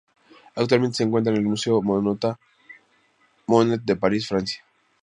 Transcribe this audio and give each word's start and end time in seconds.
Actualmente 0.55 0.97
se 0.97 1.03
encuentra 1.03 1.31
en 1.31 1.37
el 1.41 1.45
Museo 1.45 1.79
Marmottan-Monet 1.79 3.83
de 3.83 3.95
París, 3.95 4.27
Francia. 4.27 4.63